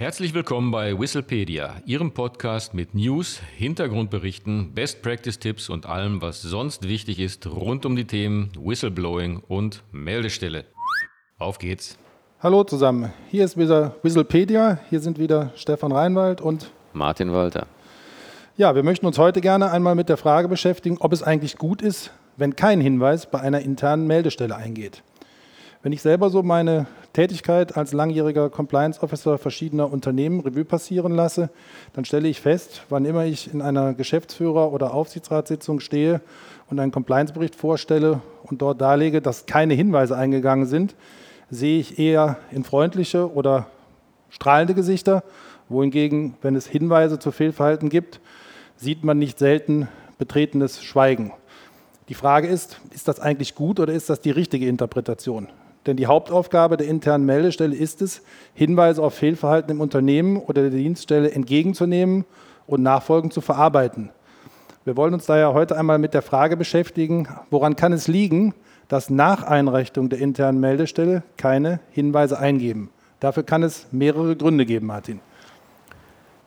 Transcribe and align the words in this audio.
Herzlich 0.00 0.32
willkommen 0.32 0.70
bei 0.70 0.98
Whistlepedia, 0.98 1.74
Ihrem 1.84 2.12
Podcast 2.12 2.72
mit 2.72 2.94
News, 2.94 3.38
Hintergrundberichten, 3.58 4.72
Best 4.72 5.02
Practice 5.02 5.38
Tipps 5.38 5.68
und 5.68 5.84
allem, 5.84 6.22
was 6.22 6.40
sonst 6.40 6.88
wichtig 6.88 7.20
ist 7.20 7.46
rund 7.46 7.84
um 7.84 7.96
die 7.96 8.06
Themen 8.06 8.50
Whistleblowing 8.58 9.42
und 9.46 9.82
Meldestelle. 9.92 10.64
Auf 11.38 11.58
geht's. 11.58 11.98
Hallo 12.42 12.64
zusammen, 12.64 13.12
hier 13.28 13.44
ist 13.44 13.58
wieder 13.58 13.94
Whistlepedia, 14.02 14.78
hier 14.88 15.00
sind 15.00 15.18
wieder 15.18 15.52
Stefan 15.54 15.92
Reinwald 15.92 16.40
und 16.40 16.70
Martin 16.94 17.34
Walter. 17.34 17.66
Ja, 18.56 18.74
wir 18.74 18.82
möchten 18.82 19.04
uns 19.04 19.18
heute 19.18 19.42
gerne 19.42 19.70
einmal 19.70 19.96
mit 19.96 20.08
der 20.08 20.16
Frage 20.16 20.48
beschäftigen, 20.48 20.96
ob 21.00 21.12
es 21.12 21.22
eigentlich 21.22 21.58
gut 21.58 21.82
ist, 21.82 22.10
wenn 22.38 22.56
kein 22.56 22.80
Hinweis 22.80 23.30
bei 23.30 23.40
einer 23.40 23.60
internen 23.60 24.06
Meldestelle 24.06 24.56
eingeht. 24.56 25.02
Wenn 25.82 25.92
ich 25.92 26.00
selber 26.00 26.30
so 26.30 26.42
meine 26.42 26.86
Tätigkeit 27.12 27.76
als 27.76 27.92
langjähriger 27.92 28.50
Compliance 28.50 29.02
Officer 29.02 29.36
verschiedener 29.36 29.92
Unternehmen 29.92 30.40
Revue 30.40 30.64
passieren 30.64 31.12
lasse, 31.12 31.50
dann 31.92 32.04
stelle 32.04 32.28
ich 32.28 32.40
fest, 32.40 32.82
wann 32.88 33.04
immer 33.04 33.24
ich 33.24 33.52
in 33.52 33.62
einer 33.62 33.94
Geschäftsführer- 33.94 34.72
oder 34.72 34.94
Aufsichtsratssitzung 34.94 35.80
stehe 35.80 36.20
und 36.70 36.78
einen 36.78 36.92
Compliance-Bericht 36.92 37.56
vorstelle 37.56 38.20
und 38.44 38.62
dort 38.62 38.80
darlege, 38.80 39.20
dass 39.20 39.46
keine 39.46 39.74
Hinweise 39.74 40.16
eingegangen 40.16 40.66
sind, 40.66 40.94
sehe 41.50 41.80
ich 41.80 41.98
eher 41.98 42.36
in 42.52 42.62
freundliche 42.62 43.32
oder 43.32 43.66
strahlende 44.28 44.74
Gesichter, 44.74 45.24
wohingegen, 45.68 46.34
wenn 46.42 46.54
es 46.54 46.66
Hinweise 46.66 47.18
zu 47.18 47.32
Fehlverhalten 47.32 47.88
gibt, 47.88 48.20
sieht 48.76 49.02
man 49.02 49.18
nicht 49.18 49.38
selten 49.38 49.88
betretenes 50.18 50.82
Schweigen. 50.82 51.32
Die 52.08 52.14
Frage 52.14 52.48
ist, 52.48 52.80
ist 52.92 53.08
das 53.08 53.20
eigentlich 53.20 53.54
gut 53.54 53.80
oder 53.80 53.92
ist 53.92 54.10
das 54.10 54.20
die 54.20 54.30
richtige 54.30 54.66
Interpretation? 54.66 55.48
Denn 55.86 55.96
die 55.96 56.06
Hauptaufgabe 56.06 56.76
der 56.76 56.88
internen 56.88 57.24
Meldestelle 57.24 57.74
ist 57.74 58.02
es, 58.02 58.22
Hinweise 58.54 59.02
auf 59.02 59.14
Fehlverhalten 59.14 59.70
im 59.70 59.80
Unternehmen 59.80 60.36
oder 60.36 60.62
der 60.62 60.70
Dienststelle 60.70 61.30
entgegenzunehmen 61.30 62.24
und 62.66 62.82
nachfolgend 62.82 63.32
zu 63.32 63.40
verarbeiten. 63.40 64.10
Wir 64.84 64.96
wollen 64.96 65.14
uns 65.14 65.26
daher 65.26 65.54
heute 65.54 65.76
einmal 65.76 65.98
mit 65.98 66.14
der 66.14 66.22
Frage 66.22 66.56
beschäftigen, 66.56 67.28
woran 67.50 67.76
kann 67.76 67.92
es 67.92 68.08
liegen, 68.08 68.54
dass 68.88 69.08
nach 69.08 69.42
Einrichtung 69.42 70.08
der 70.08 70.18
internen 70.18 70.60
Meldestelle 70.60 71.22
keine 71.36 71.80
Hinweise 71.90 72.38
eingeben. 72.38 72.90
Dafür 73.20 73.42
kann 73.42 73.62
es 73.62 73.86
mehrere 73.92 74.36
Gründe 74.36 74.66
geben, 74.66 74.86
Martin. 74.86 75.20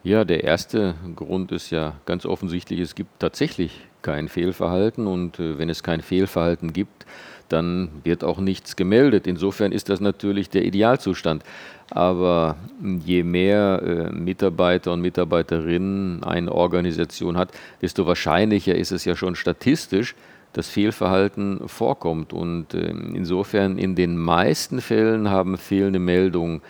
Ja, 0.04 0.26
der 0.26 0.44
erste 0.44 0.96
Grund 1.16 1.54
ist 1.54 1.70
ja 1.70 1.94
ganz 2.06 2.26
offensichtlich, 2.26 2.82
es 2.82 2.94
gibt 2.94 3.20
tatsächlich 3.20 3.80
kein 4.02 4.28
Fehlverhalten 4.28 5.08
und 5.08 5.40
äh, 5.40 5.58
wenn 5.58 5.70
es 5.70 5.82
kein 5.82 6.02
Fehlverhalten 6.02 6.74
gibt, 6.74 7.06
dann 7.48 7.90
wird 8.04 8.26
auch 8.26 8.40
nichts 8.40 8.76
gemeldet. 8.76 9.28
Insofern 9.28 9.72
ist 9.72 9.88
das 9.88 10.02
natürlich 10.02 10.50
der 10.50 10.66
Idealzustand. 10.66 11.44
Aber 11.90 12.58
je 13.06 13.24
mehr 13.24 13.82
äh, 13.82 14.12
Mitarbeiter 14.12 14.92
und 14.92 15.00
Mitarbeiterinnen 15.00 16.24
eine 16.24 16.52
Organisation 16.52 17.38
hat, 17.38 17.52
desto 17.82 18.06
wahrscheinlicher 18.06 18.76
ist 18.76 18.92
es 18.92 19.06
ja 19.06 19.16
schon 19.16 19.36
statistisch, 19.36 20.16
dass 20.52 20.68
Fehlverhalten 20.68 21.70
vorkommt. 21.70 22.34
Und 22.34 22.74
äh, 22.74 22.90
insofern 22.90 23.78
in 23.78 23.96
den 23.96 24.18
meisten 24.18 24.82
Fällen 24.82 25.30
haben 25.30 25.58
fehlende 25.58 26.00
Meldungen 26.00 26.62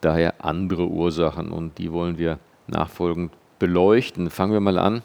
daher 0.00 0.44
andere 0.44 0.86
Ursachen 0.86 1.50
und 1.50 1.78
die 1.78 1.90
wollen 1.90 2.18
wir 2.18 2.38
nachfolgend 2.68 3.32
beleuchten. 3.58 4.30
Fangen 4.30 4.52
wir 4.52 4.60
mal 4.60 4.78
an 4.78 5.02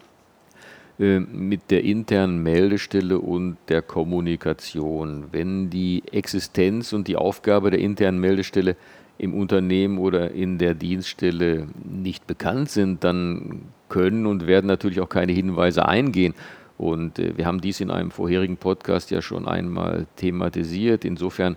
äh, 0.99 1.19
mit 1.19 1.71
der 1.71 1.83
internen 1.83 2.43
Meldestelle 2.43 3.19
und 3.19 3.57
der 3.69 3.81
Kommunikation. 3.81 5.25
Wenn 5.31 5.69
die 5.69 6.03
Existenz 6.11 6.93
und 6.93 7.07
die 7.07 7.15
Aufgabe 7.15 7.71
der 7.71 7.79
internen 7.79 8.19
Meldestelle 8.19 8.75
im 9.17 9.33
Unternehmen 9.33 9.99
oder 9.99 10.31
in 10.31 10.57
der 10.57 10.73
Dienststelle 10.73 11.67
nicht 11.83 12.27
bekannt 12.27 12.69
sind, 12.69 13.03
dann 13.03 13.61
können 13.87 14.25
und 14.25 14.47
werden 14.47 14.67
natürlich 14.67 14.99
auch 14.99 15.09
keine 15.09 15.31
Hinweise 15.31 15.87
eingehen. 15.87 16.33
Und 16.77 17.19
äh, 17.19 17.37
wir 17.37 17.45
haben 17.45 17.61
dies 17.61 17.79
in 17.79 17.91
einem 17.91 18.11
vorherigen 18.11 18.57
Podcast 18.57 19.11
ja 19.11 19.21
schon 19.21 19.47
einmal 19.47 20.07
thematisiert. 20.15 21.05
Insofern 21.05 21.55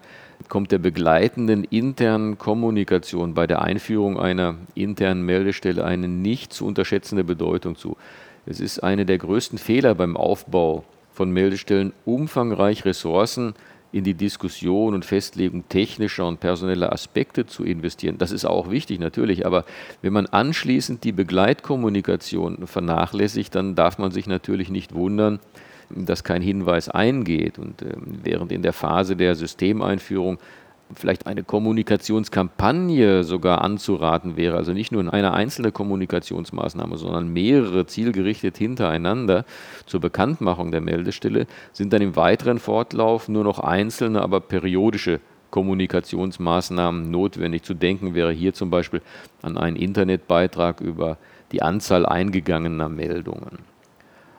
kommt 0.49 0.72
der 0.72 0.78
begleitenden 0.78 1.65
internen 1.65 2.38
Kommunikation 2.38 3.34
bei 3.34 3.47
der 3.47 3.62
Einführung 3.62 4.19
einer 4.19 4.56
internen 4.75 5.22
Meldestelle 5.22 5.84
eine 5.84 6.09
nicht 6.09 6.53
zu 6.53 6.66
unterschätzende 6.66 7.25
Bedeutung 7.25 7.77
zu. 7.77 7.97
Es 8.47 8.60
ist 8.60 8.81
einer 8.81 9.05
der 9.05 9.19
größten 9.19 9.59
Fehler 9.59 9.94
beim 9.94 10.16
Aufbau 10.16 10.84
von 11.12 11.31
Meldestellen, 11.31 11.93
umfangreich 12.05 12.84
Ressourcen 12.84 13.55
in 13.94 14.03
die 14.03 14.15
Diskussion 14.15 14.93
und 14.93 15.05
Festlegung 15.05 15.69
technischer 15.69 16.27
und 16.27 16.41
personeller 16.41 16.93
Aspekte 16.93 17.47
zu 17.47 17.62
investieren. 17.62 18.19
Das 18.19 18.32
ist 18.32 18.44
auch 18.44 18.69
wichtig 18.69 18.99
natürlich, 18.99 19.47
aber 19.47 19.65
wenn 20.03 20.12
man 20.12 20.27
anschließend 20.27 21.05
die 21.05 21.12
Begleitkommunikation 21.12 22.66
vernachlässigt, 22.66 23.55
dann 23.55 23.77
darf 23.77 23.99
man 23.99 24.10
sich 24.10 24.27
natürlich 24.27 24.69
nicht 24.69 24.94
wundern, 24.94 25.38
dass 25.91 26.25
kein 26.25 26.43
Hinweis 26.43 26.88
eingeht. 26.88 27.60
Und 27.60 27.82
äh, 27.82 27.94
während 28.25 28.50
in 28.50 28.62
der 28.62 28.72
Phase 28.72 29.15
der 29.15 29.37
Systemeinführung 29.37 30.38
vielleicht 30.92 31.26
eine 31.26 31.42
Kommunikationskampagne 31.42 33.24
sogar 33.24 33.62
anzuraten 33.62 34.36
wäre, 34.36 34.56
also 34.56 34.72
nicht 34.72 34.92
nur 34.92 35.12
eine 35.12 35.32
einzelne 35.32 35.72
Kommunikationsmaßnahme, 35.72 36.96
sondern 36.98 37.32
mehrere 37.32 37.86
zielgerichtet 37.86 38.58
hintereinander 38.58 39.44
zur 39.86 40.00
Bekanntmachung 40.00 40.70
der 40.70 40.80
Meldestelle, 40.80 41.46
sind 41.72 41.92
dann 41.92 42.02
im 42.02 42.16
weiteren 42.16 42.58
Fortlauf 42.58 43.28
nur 43.28 43.44
noch 43.44 43.58
einzelne, 43.58 44.22
aber 44.22 44.40
periodische 44.40 45.20
Kommunikationsmaßnahmen 45.50 47.10
notwendig. 47.10 47.62
Zu 47.62 47.74
denken 47.74 48.14
wäre 48.14 48.32
hier 48.32 48.54
zum 48.54 48.70
Beispiel 48.70 49.00
an 49.40 49.56
einen 49.56 49.76
Internetbeitrag 49.76 50.80
über 50.80 51.16
die 51.52 51.62
Anzahl 51.62 52.06
eingegangener 52.06 52.88
Meldungen. 52.88 53.58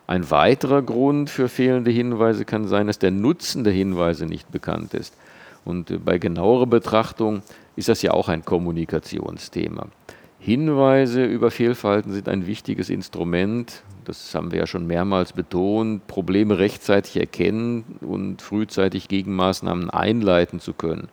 Ein 0.08 0.30
weiterer 0.30 0.82
Grund 0.82 1.30
für 1.30 1.50
fehlende 1.50 1.90
Hinweise 1.90 2.46
kann 2.46 2.68
sein, 2.68 2.88
dass 2.88 3.00
der 3.00 3.12
Nutzen 3.12 3.64
der 3.64 3.74
Hinweise 3.74 4.26
nicht 4.26 4.52
bekannt 4.52 4.94
ist. 4.94 5.16
Und 5.66 5.92
äh, 5.92 5.98
bei 5.98 6.18
genauerer 6.18 6.68
Betrachtung 6.68 7.42
ist 7.76 7.90
das 7.90 8.02
ja 8.02 8.12
auch 8.12 8.30
ein 8.30 8.46
Kommunikationsthema. 8.46 9.88
Hinweise 10.40 11.26
über 11.26 11.50
Fehlverhalten 11.50 12.14
sind 12.14 12.30
ein 12.30 12.46
wichtiges 12.46 12.92
Instrument, 12.92 13.82
das 14.06 14.36
haben 14.36 14.52
wir 14.52 14.60
ja 14.60 14.68
schon 14.68 14.86
mehrmals 14.86 15.34
betont, 15.34 16.06
Probleme 16.06 16.60
rechtzeitig 16.60 17.18
erkennen 17.18 17.98
und 18.02 18.44
frühzeitig 18.44 19.08
Gegenmaßnahmen 19.08 19.90
einleiten 19.90 20.60
zu 20.60 20.74
können. 20.74 21.08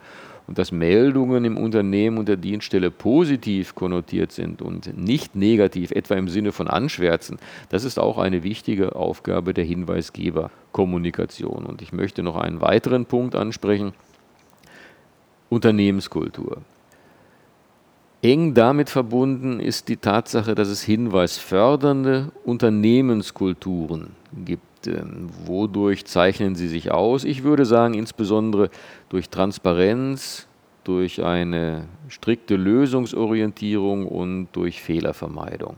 Und 0.46 0.58
dass 0.58 0.70
Meldungen 0.70 1.46
im 1.46 1.56
Unternehmen 1.56 2.18
und 2.18 2.28
der 2.28 2.36
Dienststelle 2.36 2.90
positiv 2.90 3.74
konnotiert 3.74 4.32
sind 4.32 4.60
und 4.60 4.98
nicht 4.98 5.34
negativ, 5.34 5.92
etwa 5.92 6.16
im 6.16 6.28
Sinne 6.28 6.52
von 6.52 6.68
Anschwärzen, 6.68 7.38
das 7.70 7.84
ist 7.84 7.98
auch 7.98 8.18
eine 8.18 8.42
wichtige 8.42 8.96
Aufgabe 8.96 9.54
der 9.54 9.64
Hinweisgeberkommunikation. 9.64 11.64
Und 11.64 11.80
ich 11.80 11.94
möchte 11.94 12.22
noch 12.22 12.36
einen 12.36 12.60
weiteren 12.60 13.06
Punkt 13.06 13.34
ansprechen. 13.34 13.94
Unternehmenskultur. 15.52 16.62
Eng 18.22 18.54
damit 18.54 18.88
verbunden 18.88 19.60
ist 19.60 19.88
die 19.88 19.98
Tatsache, 19.98 20.54
dass 20.54 20.68
es 20.68 20.80
hinweisfördernde 20.82 22.32
Unternehmenskulturen 22.44 24.12
gibt. 24.46 24.86
Ähm, 24.86 25.28
wodurch 25.44 26.06
zeichnen 26.06 26.54
sie 26.54 26.68
sich 26.68 26.90
aus? 26.90 27.24
Ich 27.24 27.42
würde 27.42 27.66
sagen, 27.66 27.92
insbesondere 27.92 28.70
durch 29.10 29.28
Transparenz, 29.28 30.48
durch 30.84 31.22
eine 31.22 31.84
strikte 32.08 32.56
Lösungsorientierung 32.56 34.06
und 34.06 34.48
durch 34.52 34.80
Fehlervermeidung. 34.80 35.76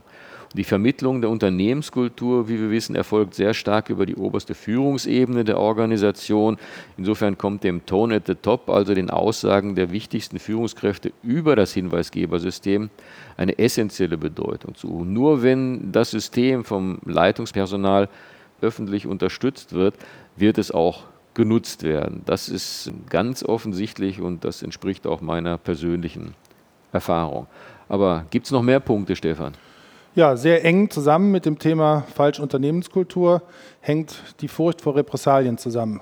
Die 0.55 0.63
Vermittlung 0.63 1.19
der 1.19 1.29
Unternehmenskultur, 1.29 2.47
wie 2.47 2.57
wir 2.57 2.71
wissen, 2.71 2.95
erfolgt 2.95 3.33
sehr 3.33 3.53
stark 3.53 3.89
über 3.89 4.05
die 4.05 4.15
oberste 4.15 4.55
Führungsebene 4.55 5.43
der 5.43 5.59
Organisation. 5.59 6.55
Insofern 6.97 7.37
kommt 7.37 7.65
dem 7.65 7.85
Tone 7.85 8.15
at 8.15 8.27
the 8.27 8.35
Top, 8.35 8.69
also 8.69 8.93
den 8.93 9.09
Aussagen 9.09 9.75
der 9.75 9.91
wichtigsten 9.91 10.39
Führungskräfte 10.39 11.11
über 11.23 11.57
das 11.57 11.73
Hinweisgebersystem, 11.73 12.89
eine 13.35 13.59
essentielle 13.59 14.17
Bedeutung 14.17 14.75
zu. 14.75 15.03
Nur 15.03 15.43
wenn 15.43 15.91
das 15.91 16.11
System 16.11 16.63
vom 16.63 16.99
Leitungspersonal 17.05 18.07
öffentlich 18.61 19.07
unterstützt 19.07 19.73
wird, 19.73 19.95
wird 20.37 20.57
es 20.57 20.71
auch 20.71 21.03
genutzt 21.33 21.83
werden. 21.83 22.21
Das 22.25 22.47
ist 22.47 22.93
ganz 23.09 23.43
offensichtlich 23.43 24.21
und 24.21 24.45
das 24.45 24.63
entspricht 24.63 25.05
auch 25.05 25.19
meiner 25.19 25.57
persönlichen 25.57 26.33
Erfahrung. 26.93 27.47
Aber 27.89 28.23
gibt 28.29 28.45
es 28.45 28.53
noch 28.53 28.63
mehr 28.63 28.79
Punkte, 28.79 29.17
Stefan? 29.17 29.53
Ja, 30.15 30.37
sehr 30.37 30.63
eng 30.63 30.89
zusammen 30.89 31.29
mit 31.33 31.45
dem 31.45 31.59
Thema 31.59 32.05
falsche 32.15 32.41
Unternehmenskultur 32.41 33.41
hängt 33.81 34.15
die 34.39 34.47
Furcht 34.47 34.79
vor 34.79 34.95
Repressalien 34.95 35.57
zusammen. 35.57 35.99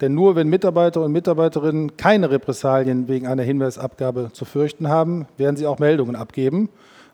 Denn 0.00 0.14
nur 0.14 0.34
wenn 0.34 0.48
Mitarbeiter 0.48 1.02
und 1.02 1.12
Mitarbeiterinnen 1.12 1.98
keine 1.98 2.30
Repressalien 2.30 3.06
wegen 3.06 3.26
einer 3.26 3.42
Hinweisabgabe 3.42 4.30
zu 4.32 4.46
fürchten 4.46 4.88
haben, 4.88 5.26
werden 5.36 5.56
sie 5.56 5.66
auch 5.66 5.78
Meldungen 5.78 6.16
abgeben. 6.16 6.70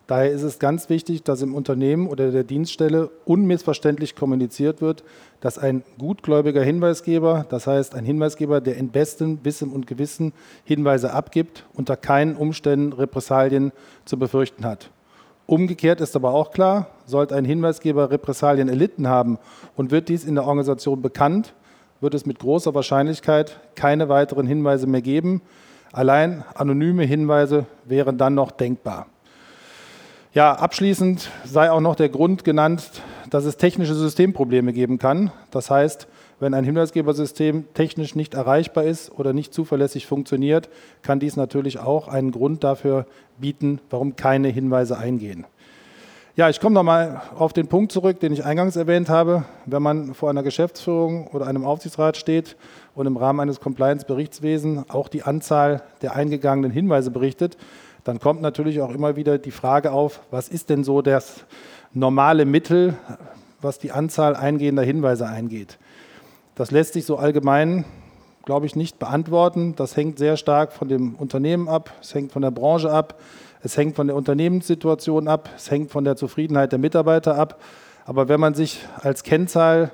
Daher 0.06 0.30
ist 0.30 0.44
es 0.44 0.60
ganz 0.60 0.88
wichtig, 0.88 1.24
dass 1.24 1.42
im 1.42 1.52
Unternehmen 1.52 2.06
oder 2.06 2.30
der 2.30 2.44
Dienststelle 2.44 3.10
unmissverständlich 3.24 4.14
kommuniziert 4.14 4.80
wird, 4.80 5.02
dass 5.40 5.58
ein 5.58 5.82
gutgläubiger 5.98 6.62
Hinweisgeber, 6.62 7.44
das 7.48 7.66
heißt 7.66 7.96
ein 7.96 8.04
Hinweisgeber, 8.04 8.60
der 8.60 8.76
in 8.76 8.90
bestem 8.90 9.40
Wissen 9.42 9.72
und 9.72 9.88
Gewissen 9.88 10.32
Hinweise 10.62 11.12
abgibt, 11.12 11.66
unter 11.74 11.96
keinen 11.96 12.36
Umständen 12.36 12.92
Repressalien 12.92 13.72
zu 14.04 14.16
befürchten 14.16 14.64
hat. 14.64 14.90
Umgekehrt 15.46 16.00
ist 16.00 16.16
aber 16.16 16.34
auch 16.34 16.50
klar, 16.50 16.88
sollte 17.06 17.36
ein 17.36 17.44
Hinweisgeber 17.44 18.10
Repressalien 18.10 18.68
erlitten 18.68 19.06
haben 19.06 19.38
und 19.76 19.92
wird 19.92 20.08
dies 20.08 20.24
in 20.24 20.34
der 20.34 20.44
Organisation 20.44 21.02
bekannt, 21.02 21.54
wird 22.00 22.14
es 22.14 22.26
mit 22.26 22.40
großer 22.40 22.74
Wahrscheinlichkeit 22.74 23.60
keine 23.76 24.08
weiteren 24.08 24.46
Hinweise 24.46 24.88
mehr 24.88 25.02
geben. 25.02 25.42
Allein 25.92 26.44
anonyme 26.54 27.04
Hinweise 27.04 27.66
wären 27.84 28.18
dann 28.18 28.34
noch 28.34 28.50
denkbar. 28.50 29.06
Ja, 30.34 30.52
abschließend 30.52 31.30
sei 31.44 31.70
auch 31.70 31.80
noch 31.80 31.94
der 31.94 32.08
Grund 32.08 32.44
genannt, 32.44 32.90
dass 33.30 33.44
es 33.44 33.56
technische 33.56 33.94
Systemprobleme 33.94 34.72
geben 34.72 34.98
kann. 34.98 35.30
Das 35.50 35.70
heißt, 35.70 36.08
wenn 36.38 36.54
ein 36.54 36.64
Hinweisgebersystem 36.64 37.64
technisch 37.74 38.14
nicht 38.14 38.34
erreichbar 38.34 38.84
ist 38.84 39.10
oder 39.10 39.32
nicht 39.32 39.54
zuverlässig 39.54 40.06
funktioniert, 40.06 40.68
kann 41.02 41.20
dies 41.20 41.36
natürlich 41.36 41.78
auch 41.78 42.08
einen 42.08 42.30
Grund 42.30 42.62
dafür 42.64 43.06
bieten, 43.38 43.80
warum 43.90 44.16
keine 44.16 44.48
Hinweise 44.48 44.98
eingehen. 44.98 45.46
Ja, 46.36 46.50
ich 46.50 46.60
komme 46.60 46.74
nochmal 46.74 47.22
auf 47.34 47.54
den 47.54 47.66
Punkt 47.66 47.92
zurück, 47.92 48.20
den 48.20 48.30
ich 48.30 48.44
eingangs 48.44 48.76
erwähnt 48.76 49.08
habe. 49.08 49.44
Wenn 49.64 49.82
man 49.82 50.12
vor 50.12 50.28
einer 50.28 50.42
Geschäftsführung 50.42 51.28
oder 51.28 51.46
einem 51.46 51.64
Aufsichtsrat 51.64 52.18
steht 52.18 52.56
und 52.94 53.06
im 53.06 53.16
Rahmen 53.16 53.40
eines 53.40 53.58
Compliance-Berichtswesens 53.58 54.90
auch 54.90 55.08
die 55.08 55.22
Anzahl 55.22 55.82
der 56.02 56.14
eingegangenen 56.14 56.70
Hinweise 56.70 57.10
berichtet, 57.10 57.56
dann 58.04 58.20
kommt 58.20 58.42
natürlich 58.42 58.82
auch 58.82 58.90
immer 58.90 59.16
wieder 59.16 59.38
die 59.38 59.50
Frage 59.50 59.92
auf, 59.92 60.20
was 60.30 60.50
ist 60.50 60.68
denn 60.68 60.84
so 60.84 61.00
das 61.00 61.46
normale 61.94 62.44
Mittel, 62.44 62.94
was 63.62 63.78
die 63.78 63.92
Anzahl 63.92 64.36
eingehender 64.36 64.82
Hinweise 64.82 65.26
eingeht. 65.26 65.78
Das 66.56 66.70
lässt 66.70 66.94
sich 66.94 67.04
so 67.04 67.18
allgemein, 67.18 67.84
glaube 68.46 68.64
ich, 68.64 68.76
nicht 68.76 68.98
beantworten. 68.98 69.74
Das 69.76 69.94
hängt 69.94 70.16
sehr 70.16 70.38
stark 70.38 70.72
von 70.72 70.88
dem 70.88 71.14
Unternehmen 71.14 71.68
ab, 71.68 71.92
es 72.00 72.14
hängt 72.14 72.32
von 72.32 72.40
der 72.40 72.50
Branche 72.50 72.90
ab, 72.90 73.20
es 73.62 73.76
hängt 73.76 73.94
von 73.94 74.06
der 74.06 74.16
Unternehmenssituation 74.16 75.28
ab, 75.28 75.50
es 75.54 75.70
hängt 75.70 75.90
von 75.90 76.04
der 76.04 76.16
Zufriedenheit 76.16 76.72
der 76.72 76.78
Mitarbeiter 76.78 77.36
ab. 77.36 77.60
Aber 78.06 78.30
wenn 78.30 78.40
man 78.40 78.54
sich 78.54 78.80
als 79.02 79.22
Kennzahl 79.22 79.90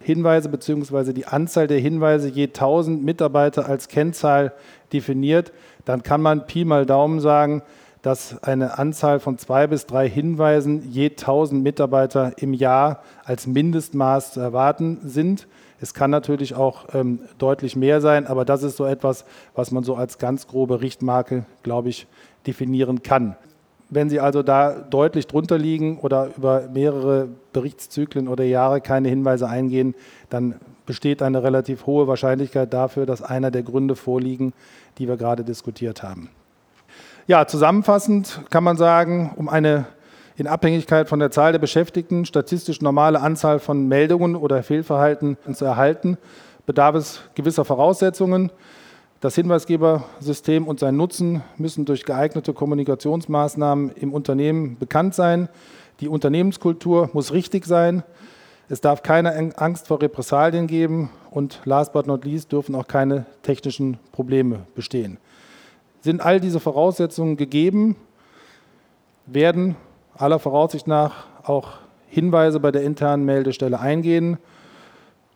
Hinweise 0.00 0.48
bzw. 0.48 1.12
die 1.12 1.26
Anzahl 1.26 1.68
der 1.68 1.78
Hinweise 1.78 2.28
je 2.28 2.46
1000 2.46 3.04
Mitarbeiter 3.04 3.68
als 3.68 3.86
Kennzahl 3.86 4.54
definiert, 4.92 5.52
dann 5.84 6.02
kann 6.02 6.20
man 6.20 6.48
Pi 6.48 6.64
mal 6.64 6.84
Daumen 6.84 7.20
sagen, 7.20 7.62
dass 8.02 8.42
eine 8.42 8.78
Anzahl 8.78 9.20
von 9.20 9.38
zwei 9.38 9.68
bis 9.68 9.86
drei 9.86 10.08
Hinweisen 10.08 10.90
je 10.90 11.10
1000 11.10 11.62
Mitarbeiter 11.62 12.32
im 12.36 12.52
Jahr 12.52 13.02
als 13.24 13.46
Mindestmaß 13.46 14.32
zu 14.32 14.40
erwarten 14.40 14.98
sind. 15.04 15.46
Es 15.80 15.94
kann 15.94 16.10
natürlich 16.10 16.54
auch 16.54 16.86
ähm, 16.94 17.20
deutlich 17.38 17.76
mehr 17.76 18.00
sein, 18.00 18.26
aber 18.26 18.44
das 18.44 18.64
ist 18.64 18.76
so 18.76 18.84
etwas, 18.84 19.24
was 19.54 19.70
man 19.70 19.84
so 19.84 19.94
als 19.94 20.18
ganz 20.18 20.48
grobe 20.48 20.80
Richtmarke, 20.80 21.44
glaube 21.62 21.88
ich, 21.88 22.06
definieren 22.46 23.02
kann. 23.02 23.36
Wenn 23.88 24.08
Sie 24.08 24.20
also 24.20 24.42
da 24.42 24.72
deutlich 24.72 25.26
drunter 25.26 25.58
liegen 25.58 25.98
oder 25.98 26.30
über 26.36 26.68
mehrere 26.72 27.28
Berichtszyklen 27.52 28.26
oder 28.26 28.42
Jahre 28.42 28.80
keine 28.80 29.10
Hinweise 29.10 29.48
eingehen, 29.48 29.94
dann 30.30 30.54
besteht 30.86 31.22
eine 31.22 31.42
relativ 31.42 31.86
hohe 31.86 32.08
Wahrscheinlichkeit 32.08 32.72
dafür, 32.72 33.06
dass 33.06 33.22
einer 33.22 33.50
der 33.50 33.62
Gründe 33.62 33.94
vorliegen, 33.94 34.54
die 34.98 35.08
wir 35.08 35.16
gerade 35.16 35.44
diskutiert 35.44 36.02
haben. 36.02 36.30
Ja, 37.28 37.46
zusammenfassend 37.46 38.40
kann 38.50 38.64
man 38.64 38.76
sagen, 38.76 39.32
um 39.36 39.48
eine 39.48 39.86
in 40.36 40.48
Abhängigkeit 40.48 41.08
von 41.08 41.20
der 41.20 41.30
Zahl 41.30 41.52
der 41.52 41.60
Beschäftigten 41.60 42.24
statistisch 42.24 42.80
normale 42.80 43.20
Anzahl 43.20 43.60
von 43.60 43.86
Meldungen 43.86 44.34
oder 44.34 44.64
Fehlverhalten 44.64 45.36
zu 45.52 45.64
erhalten, 45.64 46.18
bedarf 46.66 46.96
es 46.96 47.20
gewisser 47.36 47.64
Voraussetzungen. 47.64 48.50
Das 49.20 49.36
Hinweisgebersystem 49.36 50.66
und 50.66 50.80
sein 50.80 50.96
Nutzen 50.96 51.44
müssen 51.58 51.84
durch 51.84 52.04
geeignete 52.04 52.54
Kommunikationsmaßnahmen 52.54 53.92
im 53.92 54.12
Unternehmen 54.12 54.76
bekannt 54.78 55.14
sein. 55.14 55.48
Die 56.00 56.08
Unternehmenskultur 56.08 57.08
muss 57.12 57.32
richtig 57.32 57.66
sein. 57.66 58.02
Es 58.68 58.80
darf 58.80 59.04
keine 59.04 59.52
Angst 59.58 59.86
vor 59.86 60.02
Repressalien 60.02 60.66
geben 60.66 61.10
und 61.30 61.60
last 61.66 61.92
but 61.92 62.08
not 62.08 62.24
least 62.24 62.50
dürfen 62.50 62.74
auch 62.74 62.88
keine 62.88 63.26
technischen 63.42 63.98
Probleme 64.10 64.66
bestehen. 64.74 65.18
Sind 66.02 66.20
all 66.20 66.40
diese 66.40 66.60
Voraussetzungen 66.60 67.36
gegeben, 67.36 67.96
werden 69.26 69.76
aller 70.14 70.38
Voraussicht 70.38 70.86
nach 70.86 71.26
auch 71.44 71.78
Hinweise 72.08 72.60
bei 72.60 72.70
der 72.70 72.82
internen 72.82 73.24
Meldestelle 73.24 73.80
eingehen 73.80 74.36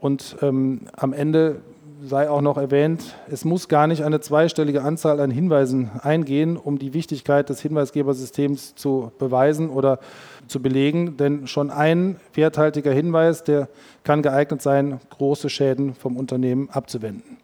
und 0.01 0.37
ähm, 0.43 0.83
am 0.97 1.13
Ende 1.13 1.63
sei 2.05 2.29
auch 2.29 2.43
noch 2.43 2.59
erwähnt, 2.59 3.17
es 3.31 3.45
muss 3.45 3.69
gar 3.69 3.87
nicht 3.87 4.03
eine 4.03 4.21
zweistellige 4.21 4.83
Anzahl 4.83 5.21
an 5.21 5.31
Hinweisen 5.31 5.91
eingehen, 6.03 6.57
um 6.57 6.79
die 6.79 6.95
Wichtigkeit 6.95 7.49
des 7.49 7.61
Hinweisgebersystems 7.61 8.75
zu 8.75 9.13
beweisen 9.19 9.71
oder 9.71 9.99
zu 10.47 10.61
belegen. 10.61 11.17
Denn 11.17 11.47
schon 11.47 11.71
ein 11.71 12.17
werthaltiger 12.35 12.93
Hinweis, 12.93 13.45
der 13.45 13.69
kann 14.05 14.23
geeignet 14.23 14.63
sein, 14.63 15.01
große 15.11 15.49
Schäden 15.49 15.95
vom 15.95 16.17
Unternehmen 16.17 16.69
abzuwenden. 16.71 17.39